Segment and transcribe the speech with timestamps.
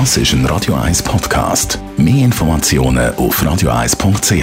[0.00, 1.78] Das ist ein Radio 1 Podcast.
[1.96, 4.32] Mehr Informationen auf radio1.ch.
[4.32, 4.42] Ihnen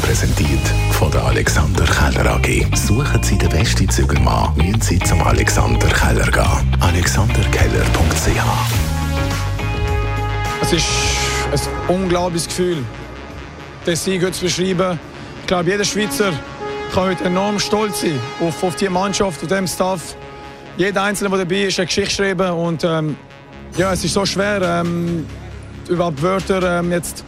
[0.00, 0.60] präsentiert
[0.92, 2.64] von der Alexander Keller AG.
[2.76, 6.76] Suchen Sie den besten Zügelmann, müssen Sie zum Alexander Keller gehen.
[6.78, 8.28] AlexanderKeller.ch
[10.62, 10.86] Es ist
[11.50, 11.58] ein
[11.96, 12.84] unglaubliches Gefühl,
[13.84, 15.00] den Sieg heute zu beschreiben.
[15.40, 16.30] Ich glaube, jeder Schweizer
[16.94, 20.14] kann heute enorm stolz sein auf, auf die Mannschaft, auf dem Staff.
[20.76, 22.52] Jeder Einzelne, der dabei ist, eine Geschichte schreiben.
[22.52, 23.16] Und ähm,
[23.78, 25.24] ja, es ist so schwer, ähm,
[25.88, 27.24] überhaupt Wörter ähm, jetzt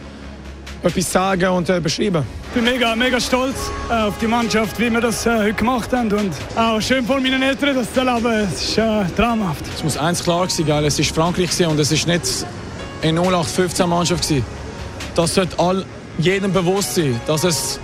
[0.83, 2.25] etwas sagen und äh, beschreiben.
[2.49, 3.55] Ich bin mega, mega stolz
[3.89, 6.11] äh, auf die Mannschaft, wie wir das äh, heute gemacht haben.
[6.11, 8.49] Und auch schön vor meinen Eltern das zu erleben.
[8.51, 9.63] Es ist äh, traumhaft.
[9.73, 10.85] Es muss eins klar sein, gell?
[10.85, 12.45] es ist Frankreich und es ist nicht
[13.01, 14.45] eine 0815 Mannschaft gewesen.
[15.15, 15.85] Das sollte all,
[16.17, 17.79] jedem bewusst sein, dass es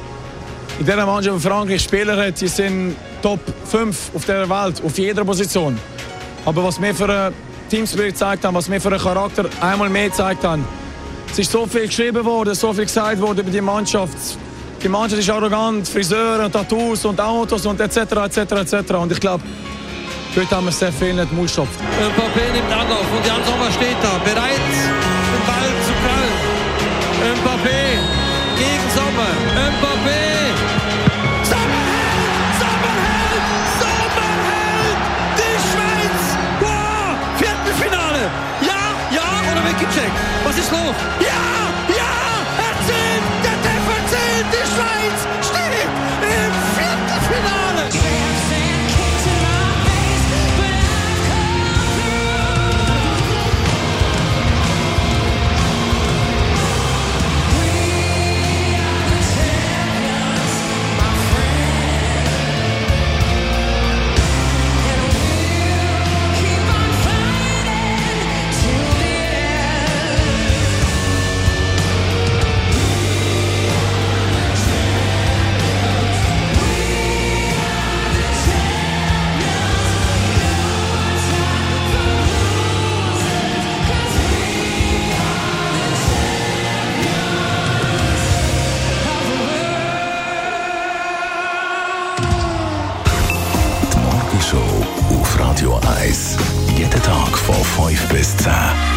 [0.80, 4.98] in dieser Mannschaft in Frankreich Spieler hat, die sind Top 5 auf der Welt, auf
[4.98, 5.78] jeder Position.
[6.46, 7.34] Aber was wir für ein
[7.70, 10.66] Teamspirit gezeigt haben, was wir für einen Charakter einmal mehr gezeigt haben,
[11.32, 14.18] es ist so viel geschrieben worden, so viel gesagt worden über die Mannschaft.
[14.82, 17.98] Die Mannschaft ist arrogant, Friseure und Tattoos und Autos und etc.
[17.98, 18.38] etc.
[18.38, 18.94] etc.
[18.94, 19.44] Und ich glaube,
[20.36, 21.80] heute haben wir sehr viel nicht Mut gestopft.
[21.80, 22.97] Mbappé nimmt Anlauf
[40.70, 40.96] Was ist los?
[41.22, 41.67] Ja!
[95.58, 96.38] Radio 1.
[96.78, 98.97] Jeden Tag von 5 bis 10.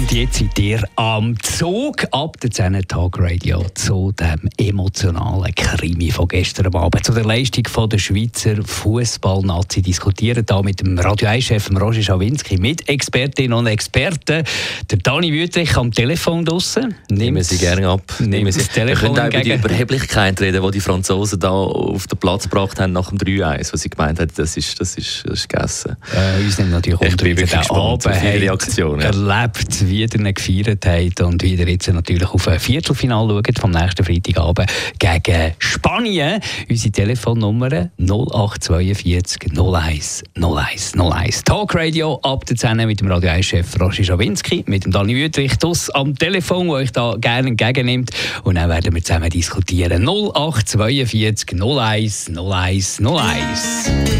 [0.00, 6.10] Und jetzt seid ihr am Zug ab der 10 Tag Radio zu dem emotionalen Krimi
[6.10, 9.82] von gestern Abend, zu der Leistung von der Schweizer Fußballnazi.
[9.82, 14.42] Diskutieren da mit dem Radio 1-Chef Roger Schawinski, mit Expertinnen und Experten.
[14.90, 16.94] Der Dani Wüttrich am Telefon draussen.
[17.10, 18.02] Nehmen Sie gerne ab.
[18.20, 18.60] Nehmen Sie.
[18.60, 19.52] das Wir Telefon können auch über die.
[19.52, 23.82] Überheblichkeit reden, die die Franzosen da auf den Platz gebracht haben nach dem 3-1, was
[23.82, 25.96] sie gemeint haben, das ist, das ist, das ist gegessen.
[26.14, 29.06] Äh, uns nimmt natürlich Ich bin wirklich gespannt Abend auf Ihre habt Reaktion, ja.
[29.06, 33.58] erlebt, wie ihr ihn gefeiert habt und wie ihr jetzt natürlich auf ein Viertelfinale schaut
[33.58, 36.40] vom nächsten Freitagabend gegen Spanien.
[36.68, 41.42] Unsere Telefonnummer 0842 01 01 01.
[41.42, 45.90] Talkradio ab der 10 mit dem Radio 1-Chef Roger Schawinski, mit dem Dani Wüttrich das
[45.90, 48.10] am Telefon, der euch da gerne entgegennimmt.
[48.44, 50.04] Und dann werden wir zusammen diskutieren.
[50.04, 54.19] 0842 01 01 01.